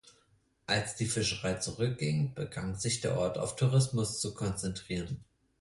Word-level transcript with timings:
Als 0.65 0.95
die 0.95 1.05
Fischerei 1.05 1.53
zurückging, 1.59 2.33
begann 2.33 2.73
sich 2.73 3.01
der 3.01 3.19
Ort 3.19 3.37
auf 3.37 3.55
Tourismus 3.55 4.19
zu 4.19 4.33
konzentrieren. 4.33 5.23